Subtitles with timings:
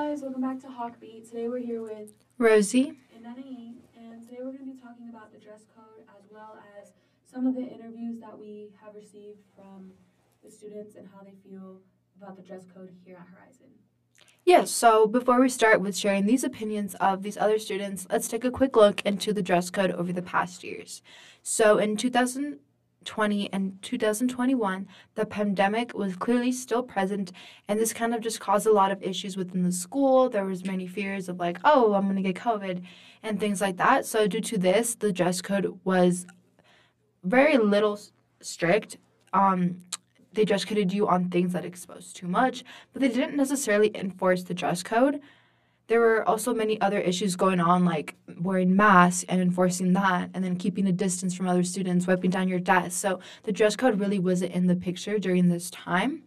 [0.00, 1.28] guys, welcome back to Hawkbeat.
[1.28, 2.98] Today we're here with Rosie.
[3.14, 6.58] and Nanae, and today we're going to be talking about the dress code as well
[6.80, 6.92] as
[7.30, 9.92] some of the interviews that we have received from
[10.42, 11.82] the students and how they feel
[12.16, 13.66] about the dress code here at Horizon.
[14.46, 18.44] Yes, so before we start with sharing these opinions of these other students, let's take
[18.44, 21.02] a quick look into the dress code over the past years.
[21.42, 21.98] So in
[23.04, 27.32] 2020 and 2021, the pandemic was clearly still present,
[27.68, 30.28] and this kind of just caused a lot of issues within the school.
[30.28, 32.82] There was many fears of like, oh, I'm gonna get COVID
[33.22, 34.04] and things like that.
[34.06, 36.26] So due to this, the dress code was
[37.24, 37.98] very little
[38.40, 38.98] strict.
[39.32, 39.78] Um,
[40.32, 44.44] they dress coded you on things that exposed too much, but they didn't necessarily enforce
[44.44, 45.20] the dress code.
[45.90, 50.44] There were also many other issues going on, like wearing masks and enforcing that, and
[50.44, 52.92] then keeping a distance from other students, wiping down your desk.
[52.92, 56.22] So the dress code really wasn't in the picture during this time.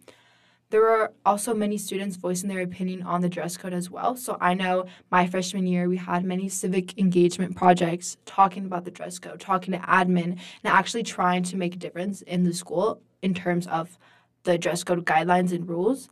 [0.69, 4.17] There were also many students voicing their opinion on the dress code as well.
[4.17, 8.91] So I know my freshman year, we had many civic engagement projects talking about the
[8.91, 12.99] dress code, talking to admin, and actually trying to make a difference in the school
[13.21, 13.97] in terms of
[14.43, 16.09] the dress code guidelines and rules.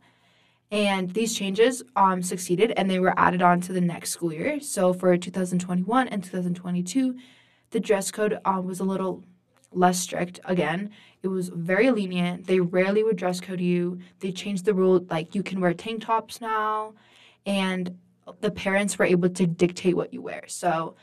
[0.72, 4.58] And these changes um, succeeded and they were added on to the next school year.
[4.58, 7.14] So for 2021 and 2022,
[7.70, 9.22] the dress code um, was a little
[9.70, 10.90] less strict again.
[11.22, 12.46] It was very lenient.
[12.46, 13.98] They rarely would dress code you.
[14.20, 16.94] They changed the rule like you can wear tank tops now.
[17.44, 17.98] And
[18.40, 20.44] the parents were able to dictate what you wear.
[20.46, 20.96] So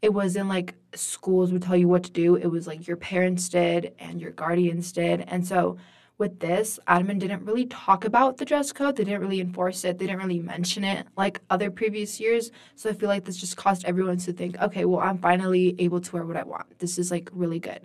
[0.00, 2.36] it wasn't like schools would tell you what to do.
[2.36, 5.22] It was like your parents did and your guardians did.
[5.28, 5.76] And so
[6.22, 8.94] with this, admin didn't really talk about the dress code.
[8.94, 9.98] They didn't really enforce it.
[9.98, 12.52] They didn't really mention it like other previous years.
[12.76, 16.00] So I feel like this just caused everyone to think, okay, well, I'm finally able
[16.00, 16.78] to wear what I want.
[16.78, 17.80] This is like really good.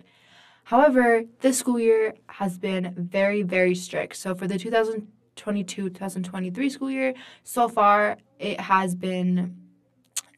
[0.62, 4.14] However, this school year has been very, very strict.
[4.14, 9.56] So for the 2022 2023 school year, so far it has been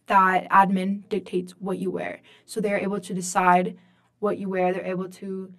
[0.07, 2.23] that admin dictates what you wear.
[2.47, 3.77] So they're able to decide
[4.21, 4.73] what you wear.
[4.73, 5.53] They're able to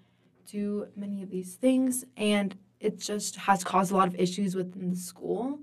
[0.45, 4.89] do many of these things, and it just has caused a lot of issues within
[4.89, 5.59] the school.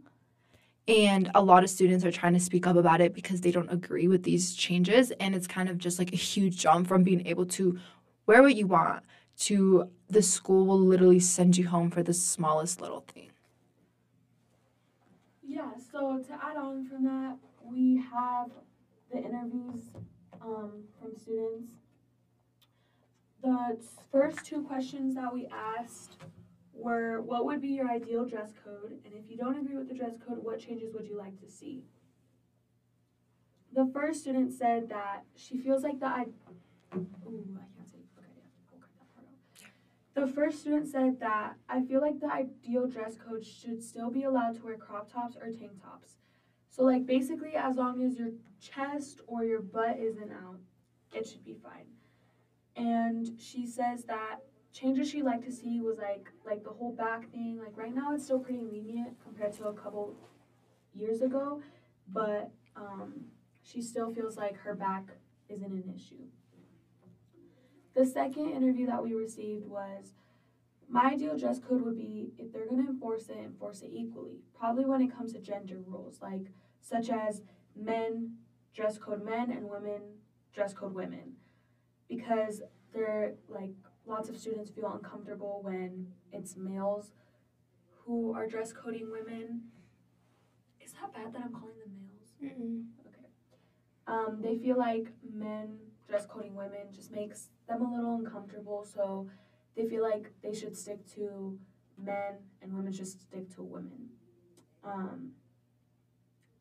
[0.86, 3.70] And a lot of students are trying to speak up about it because they don't
[3.70, 5.10] agree with these changes.
[5.20, 7.78] And it's kind of just like a huge jump from being able to
[8.26, 9.02] wear what you want
[9.38, 13.30] to the school will literally send you home for the smallest little thing.
[15.46, 18.50] Yeah, so to add on from that, we have
[19.12, 19.80] the interviews
[20.40, 21.72] um, from students.
[23.42, 23.78] The
[24.10, 26.16] first two questions that we asked
[26.72, 28.98] were what would be your ideal dress code?
[29.04, 31.48] And if you don't agree with the dress code, what changes would you like to
[31.48, 31.84] see?
[33.74, 36.26] The first student said that she feels like the I-
[36.94, 37.98] Ooh, I can't say.
[38.16, 38.26] Okay,
[38.72, 40.14] we'll cut that part out.
[40.14, 44.24] The first student said that I feel like the ideal dress code should still be
[44.24, 46.16] allowed to wear crop tops or tank tops.
[46.70, 50.58] So like basically as long as your chest or your butt isn't out,
[51.12, 51.86] it should be fine.
[52.78, 54.36] And she says that
[54.72, 57.58] changes she'd like to see was like like the whole back thing.
[57.58, 60.14] Like right now it's still pretty lenient compared to a couple
[60.94, 61.60] years ago,
[62.12, 63.24] but um,
[63.62, 65.08] she still feels like her back
[65.48, 66.24] isn't an issue.
[67.94, 70.12] The second interview that we received was
[70.88, 74.38] my ideal dress code would be if they're going to enforce it, enforce it equally.
[74.58, 76.46] Probably when it comes to gender rules, like
[76.80, 77.42] such as
[77.76, 78.36] men
[78.72, 80.00] dress code men and women
[80.54, 81.32] dress code women.
[82.08, 83.70] Because they're like
[84.06, 87.12] lots of students feel uncomfortable when it's males
[88.04, 89.62] who are dress coding women.
[90.80, 92.32] Is that bad that I'm calling them males?
[93.06, 93.28] Okay.
[94.06, 95.76] Um, they feel like men
[96.08, 99.28] dress coding women just makes them a little uncomfortable, so
[99.76, 101.58] they feel like they should stick to
[102.02, 104.08] men and women should stick to women.
[104.82, 105.32] Um,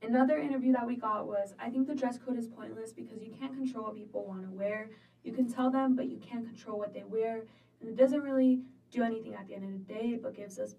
[0.02, 3.32] another interview that we got was I think the dress code is pointless because you
[3.32, 4.90] can't control what people want to wear.
[5.28, 7.44] You can tell them, but you can't control what they wear,
[7.82, 10.76] and it doesn't really do anything at the end of the day, but gives us,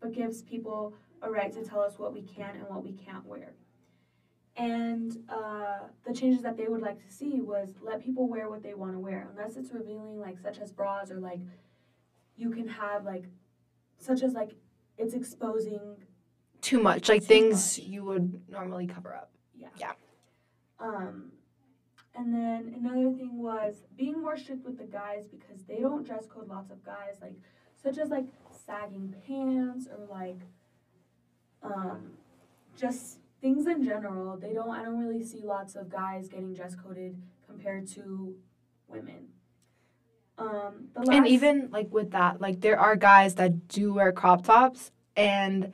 [0.00, 3.24] but gives people a right to tell us what we can and what we can't
[3.24, 3.54] wear.
[4.56, 8.64] And uh, the changes that they would like to see was let people wear what
[8.64, 11.38] they want to wear, unless it's revealing, like such as bras or like
[12.36, 13.26] you can have like
[13.98, 14.50] such as like
[14.98, 15.96] it's exposing.
[16.60, 17.86] Too much, like Too things much.
[17.86, 19.30] you would normally cover up.
[19.54, 19.68] Yeah.
[19.78, 19.92] Yeah.
[20.80, 21.30] Um,
[22.14, 26.26] and then another thing was being more strict with the guys because they don't dress
[26.26, 27.34] code lots of guys like
[27.82, 28.26] such as like
[28.66, 30.38] sagging pants or like
[31.62, 32.12] um
[32.76, 34.36] just things in general.
[34.36, 38.34] They don't I don't really see lots of guys getting dress coded compared to
[38.88, 39.28] women.
[40.38, 44.90] Um, And even like with that, like there are guys that do wear crop tops
[45.14, 45.72] and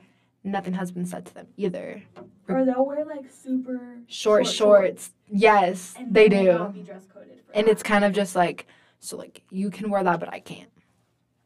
[0.51, 2.03] nothing has been said to them either.
[2.47, 5.11] Or they'll wear like super Short, Short shorts.
[5.31, 6.73] Yes, and they will do.
[6.73, 7.71] be dress coded for And that.
[7.71, 8.65] it's kind of just like,
[8.99, 10.69] so like you can wear that, but I can't.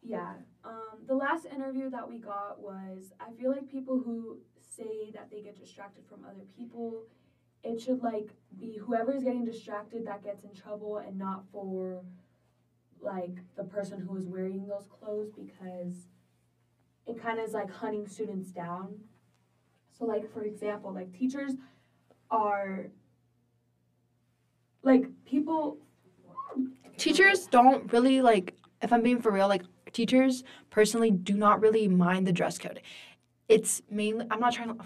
[0.01, 0.33] Yeah.
[0.65, 4.37] Um, the last interview that we got was I feel like people who
[4.75, 7.03] say that they get distracted from other people,
[7.63, 8.29] it should like
[8.59, 12.01] be whoever's getting distracted that gets in trouble and not for
[13.01, 16.07] like the person who is wearing those clothes because
[17.07, 18.95] it kind of is like hunting students down.
[19.97, 21.53] So like for example, like teachers
[22.31, 22.87] are
[24.83, 25.77] like people
[26.97, 31.87] Teachers don't really like, if I'm being for real, like teachers personally do not really
[31.87, 32.81] mind the dress code.
[33.49, 34.85] It's mainly, I'm not trying to,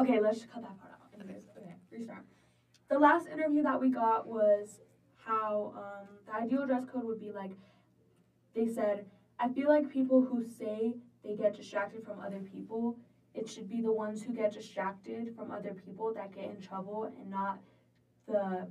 [0.00, 1.20] Okay, let's cut that part out.
[1.20, 2.24] Okay, restart.
[2.88, 4.78] The last interview that we got was
[5.24, 7.50] how um, the ideal dress code would be like.
[8.58, 9.06] They said,
[9.38, 12.98] I feel like people who say they get distracted from other people,
[13.32, 17.04] it should be the ones who get distracted from other people that get in trouble
[17.04, 17.60] and not
[18.26, 18.66] the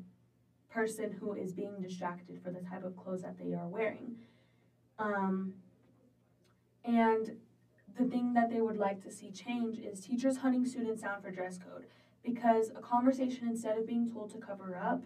[0.70, 4.18] person who is being distracted for the type of clothes that they are wearing.
[5.00, 5.54] Um,
[6.84, 7.38] and
[7.98, 11.32] the thing that they would like to see change is teachers hunting students down for
[11.32, 11.86] dress code
[12.26, 15.06] because a conversation instead of being told to cover up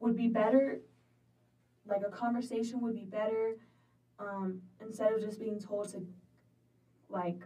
[0.00, 0.80] would be better
[1.86, 3.56] like a conversation would be better
[4.20, 6.06] um, instead of just being told to
[7.08, 7.40] like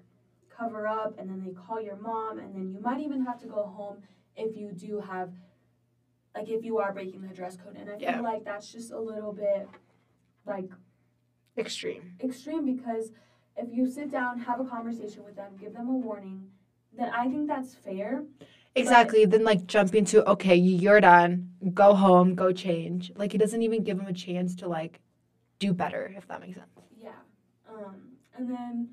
[0.51, 3.47] cover up and then they call your mom and then you might even have to
[3.47, 3.99] go home
[4.37, 5.31] if you do have
[6.35, 8.15] like if you are breaking the dress code and i Yeah.
[8.17, 9.69] feel like that's just a little bit
[10.47, 10.71] like
[11.57, 12.17] extreme.
[12.23, 13.13] extreme because
[13.57, 16.49] if you sit down, have a conversation with them, give them a warning,
[16.93, 18.25] then I think that's fair.
[18.75, 19.25] Exactly.
[19.25, 21.51] Then like jump into, okay, you're done.
[21.73, 23.13] Go home, go change.
[23.15, 25.01] Like he doesn't even give them a chance to like
[25.67, 26.69] do better, if that makes sense.
[27.01, 27.11] Yeah.
[27.69, 27.97] Um,
[28.37, 28.89] and then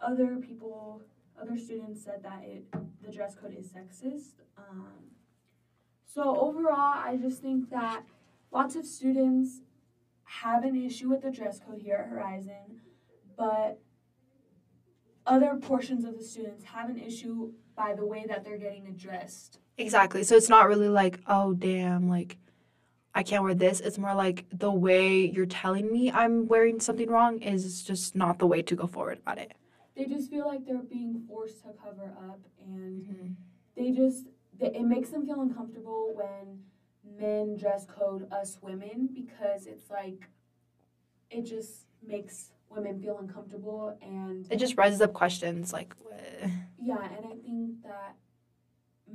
[0.00, 1.02] other people,
[1.40, 2.64] other students said that it
[3.02, 4.42] the dress code is sexist.
[4.58, 4.88] Um,
[6.04, 8.02] so overall, I just think that
[8.50, 9.60] lots of students
[10.24, 12.80] have an issue with the dress code here at Horizon,
[13.36, 13.80] but
[15.26, 19.58] other portions of the students have an issue by the way that they're getting addressed.
[19.78, 20.24] Exactly.
[20.24, 22.38] So it's not really like, oh damn, like
[23.16, 23.80] I can't wear this.
[23.80, 28.38] It's more like the way you're telling me I'm wearing something wrong is just not
[28.38, 29.52] the way to go forward about it.
[29.96, 33.32] They just feel like they're being forced to cover up and mm-hmm.
[33.74, 34.26] they just
[34.60, 36.60] they, it makes them feel uncomfortable when
[37.18, 40.28] men dress code us women because it's like
[41.30, 46.20] it just makes women feel uncomfortable and It just raises up questions like, what?
[46.82, 48.16] yeah and i think that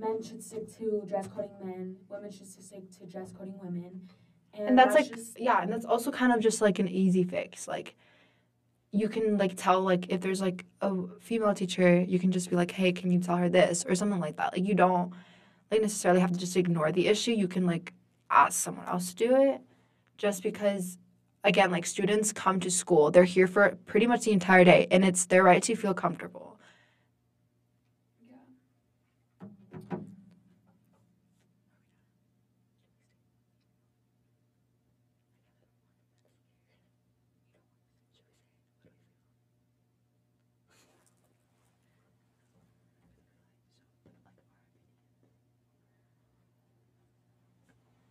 [0.02, 4.10] men should stick to dress coding men women should stick to dress coding women.
[4.54, 7.24] And, and that's like just yeah and that's also kind of just like an easy
[7.24, 7.96] fix like
[8.92, 12.56] you can like tell like if there's like a female teacher you can just be
[12.56, 13.86] like hey can you tell her this?
[13.88, 14.54] or something like that.
[14.54, 15.14] Like you don't
[15.72, 17.32] like necessarily have to just ignore the issue.
[17.32, 17.94] You can like
[18.30, 19.62] ask someone else to do it.
[20.18, 20.98] Just because
[21.44, 25.04] again like students come to school they're here for pretty much the entire day and
[25.06, 26.60] it's their right to feel comfortable
[28.30, 28.38] yeah.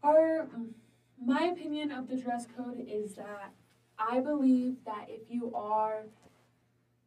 [0.02, 0.48] Our,
[1.22, 3.52] my opinion of the dress code is that
[3.98, 6.04] I believe that if you are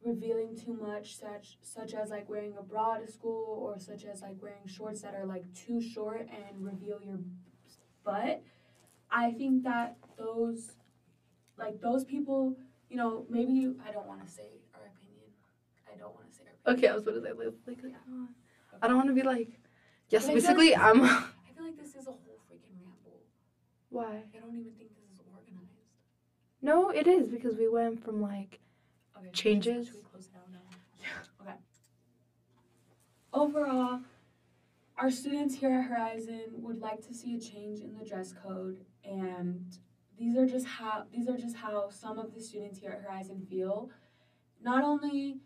[0.04, 4.22] revealing too much, such such as like wearing a bra to school, or such as
[4.22, 7.18] like wearing shorts that are like too short and reveal your
[8.04, 8.42] butt,
[9.10, 10.72] I think that those,
[11.58, 12.56] like those people,
[12.90, 15.30] you know, maybe you, I don't want to say our opinion.
[15.92, 16.78] I don't want to say our opinion.
[16.78, 17.94] okay i was about to say like, like
[18.82, 19.58] i don't want to be like
[20.10, 21.08] yes But I basically i'm I
[21.56, 22.38] feel like this is a whole.
[23.94, 25.70] Why I don't even think this is organized.
[26.62, 28.60] no it is because we went from like
[29.16, 29.30] Okay.
[29.32, 29.86] Changes?
[29.86, 30.58] Should we close down now?
[31.40, 31.56] Okay.
[33.32, 34.00] Overall,
[34.96, 38.84] our students here at Horizon would like to see a change in the dress code,
[39.04, 39.78] and
[40.18, 43.46] these are just how these are just how some of the students here at Horizon
[43.48, 43.90] feel.
[44.62, 45.38] Not only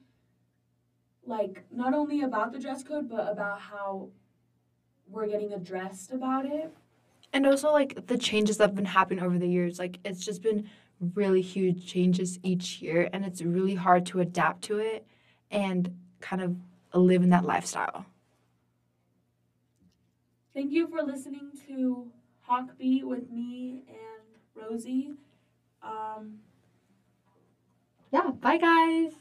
[1.25, 4.09] like not only about the dress code, but about how
[5.09, 6.75] we're getting addressed about it.
[7.33, 10.43] And also like the changes that have been happening over the years, like it's just
[10.43, 10.69] been
[11.15, 15.07] really huge changes each year and it's really hard to adapt to it
[15.51, 16.57] and kind of
[16.95, 18.07] live in that lifestyle.
[20.55, 22.11] Thank you for listening to
[22.49, 25.13] Hawkbeat with me and Rosie.
[25.83, 26.41] Um,
[28.11, 29.13] Yeah, Bye, guys.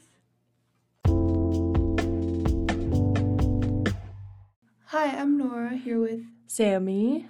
[4.86, 6.24] Hi, I'm Nora here with.
[6.46, 7.28] Sammy.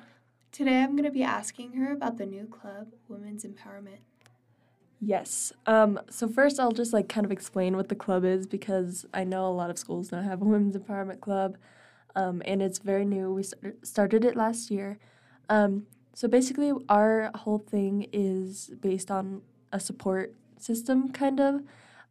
[0.58, 4.00] Today I'm going to be asking her about the new club, Women's Empowerment.
[5.00, 5.52] Yes.
[5.66, 9.22] Um, so first I'll just like kind of explain what the club is because I
[9.22, 11.58] know a lot of schools don't have a women's empowerment club.
[12.16, 13.32] Um, and it's very new.
[13.32, 14.98] We start- started it last year.
[15.48, 21.62] Um, so basically our whole thing is based on a support system kind of.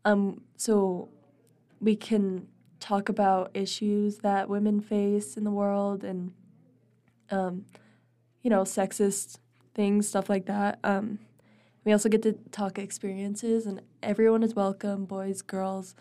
[0.06, 1.10] Um, so
[1.82, 2.48] we can
[2.80, 6.32] talk about issues that women face in the world and
[7.30, 7.66] um,
[8.48, 9.40] you know, sexist
[9.74, 10.80] things, stuff like that.
[10.82, 11.20] Um,
[11.84, 15.96] we also get to talk experiences, and everyone is welcome boys, girls,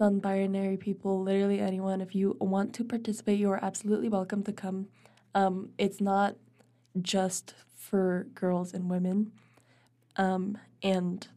[0.00, 2.00] non binary people, literally anyone.
[2.00, 4.86] If you want to participate, you are absolutely welcome to come.
[5.34, 6.36] Um, it's not
[7.02, 9.32] just for girls and women,
[10.16, 11.28] um, and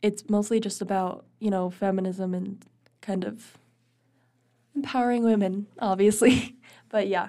[0.00, 2.64] it's mostly just about, you know, feminism and
[3.02, 3.58] kind of
[4.74, 6.56] empowering women, obviously.
[6.88, 7.28] but yeah.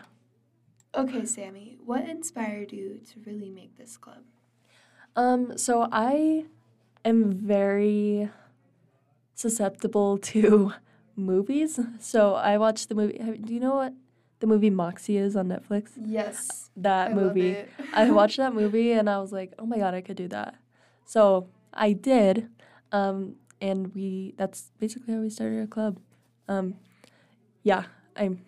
[0.98, 4.24] Okay, Sammy, what inspired you to really make this club?
[5.16, 6.46] Um, so I
[7.04, 8.30] am very
[9.34, 10.74] susceptible to
[11.16, 11.80] movies.
[12.00, 13.18] So I watched the movie.
[13.18, 13.94] Do you know what
[14.40, 15.90] the movie Moxie is on Netflix?
[15.98, 16.70] Yes.
[16.78, 17.58] That movie.
[17.94, 20.56] I watched that movie and I was like, oh my god, I could do that.
[21.06, 22.50] So I did,
[22.92, 24.34] um, and we.
[24.38, 26.00] That's basically how we started our club.
[26.48, 26.75] Um,
[27.64, 27.84] yeah,
[28.16, 28.42] I'm.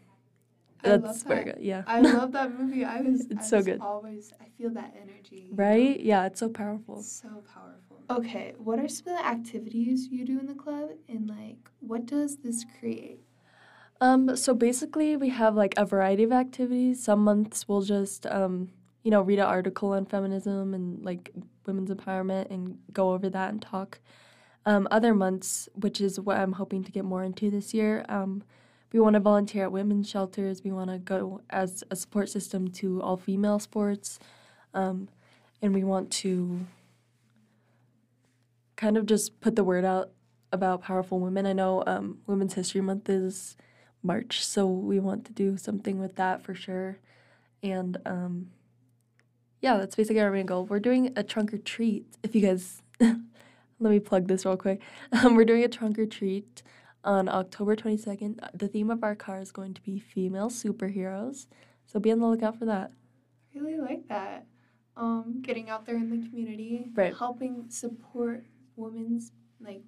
[0.84, 1.56] I That's very that.
[1.58, 1.64] good.
[1.66, 1.84] Yeah.
[1.88, 2.86] I love that movie.
[2.86, 3.22] I was.
[3.30, 3.82] It's I so was good.
[3.82, 5.50] Always, I feel that energy.
[5.52, 6.00] right?
[6.00, 7.02] Yeah, it's so powerful.
[7.02, 8.04] So powerful.
[8.10, 12.06] Okay, what are some of the activities you do in the club, and like, what
[12.06, 13.20] does this create?
[14.00, 17.04] Um, so basically, we have like a variety of activities.
[17.04, 18.70] Some months we'll just, um,
[19.04, 21.32] you know, read an article on feminism and like
[21.66, 24.00] women's empowerment and go over that and talk.
[24.66, 28.44] Um, other months, which is what I'm hoping to get more into this year, um,
[28.92, 30.64] we want to volunteer at women's shelters.
[30.64, 34.20] We want to go as a support system to all female sports.
[34.74, 35.10] Um,
[35.62, 36.66] and we want to
[38.76, 40.12] kind of just put the word out
[40.52, 41.46] about powerful women.
[41.46, 43.58] I know um, Women's History Month is
[44.02, 47.00] March, so we want to do something with that for sure.
[47.62, 48.52] And um,
[49.62, 50.66] yeah, that's basically our main goal.
[50.66, 52.06] We're doing a trunk or treat.
[52.24, 53.20] If you guys, let
[53.80, 54.80] me plug this real quick.
[55.12, 56.62] Um, we're doing a trunk or treat
[57.08, 58.40] on October 22nd.
[58.44, 61.48] Uh, The theme of our car is going to be female superheroes,
[61.88, 62.92] so be on the lookout for that.
[63.56, 64.46] I really like that.
[64.98, 67.16] Um, getting out there in the community, Right.
[67.16, 68.44] helping support
[68.76, 69.84] women's like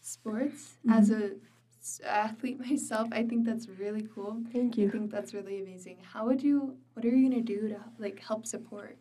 [0.00, 0.78] sports.
[0.86, 0.98] Mm-hmm.
[0.98, 1.32] As a
[1.80, 4.42] s- athlete myself, I think that's really cool.
[4.52, 5.98] Thank you I think that's really amazing.
[6.12, 6.76] How would you?
[6.94, 8.96] What are you gonna do to like help support?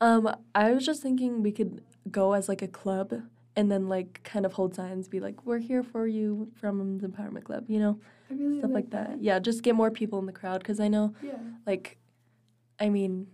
[0.00, 3.08] Um, I was just thinking we could go as like a club
[3.58, 7.08] and then like kind of hold signs, be like, "We're here for you from the
[7.08, 7.94] Empowerment Club," you know,
[8.30, 9.20] I really stuff like that.
[9.20, 11.38] Yeah, just get more people in the crowd because I know Yeah.
[11.66, 11.98] like
[12.78, 13.26] I mean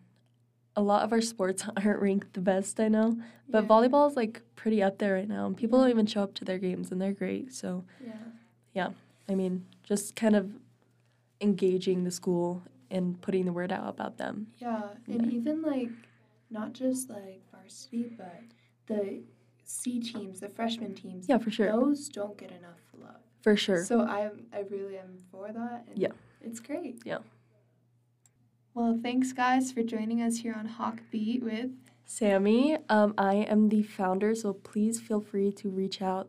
[0.77, 3.09] a lot of our sports aren't ranked the best, I know.
[3.49, 3.69] But yeah.
[3.69, 5.85] volleyball is like pretty up there right now and people Yeah.
[5.85, 7.53] don't even show up to their games and they're great.
[7.53, 7.85] So,
[8.75, 8.91] Yeah.
[9.29, 10.45] I mean, just kind of
[11.41, 14.49] engaging the school and putting the word out about them.
[14.59, 15.39] Yeah, and Yeah.
[15.39, 15.91] even like
[16.51, 18.43] not just like varsity, but
[18.87, 19.23] the
[19.65, 21.29] C teams, the freshman teams.
[21.29, 21.71] Yeah, for sure.
[21.71, 23.21] Those don't get enough love.
[23.43, 23.85] For sure.
[23.85, 25.85] So I'm I really am for that.
[25.89, 26.13] And Yeah.
[26.41, 27.01] It's great.
[27.05, 27.19] Yeah.
[28.75, 31.71] Well, thanks guys for joining us here on Hawk Beat with
[32.07, 36.29] Sammy, um, I am the founder, so please feel free to reach out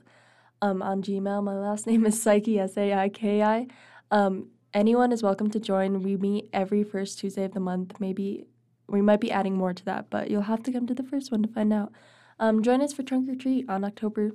[0.61, 1.43] um, on Gmail.
[1.43, 3.67] My last name is Saiki, S A I K I.
[4.09, 6.01] Um, anyone is welcome to join.
[6.01, 7.99] We meet every first Tuesday of the month.
[7.99, 8.45] Maybe
[8.87, 11.31] we might be adding more to that, but you'll have to come to the first
[11.31, 11.91] one to find out.
[12.39, 14.31] Um, join us for Trunk or Treat on October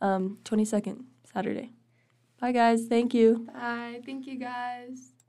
[0.00, 1.72] um, 22nd, Saturday.
[2.40, 2.86] Bye, guys.
[2.86, 3.48] Thank you.
[3.52, 4.00] Bye.
[4.04, 5.19] Thank you guys.